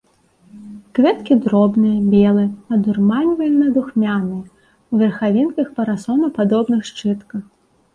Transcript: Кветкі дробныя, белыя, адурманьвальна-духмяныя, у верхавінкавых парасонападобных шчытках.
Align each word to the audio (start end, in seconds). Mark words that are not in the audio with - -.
Кветкі 0.99 1.33
дробныя, 1.47 1.99
белыя, 2.15 2.47
адурманьвальна-духмяныя, 2.77 4.43
у 4.91 5.07
верхавінкавых 5.07 5.69
парасонападобных 5.81 6.81
шчытках. 6.95 7.43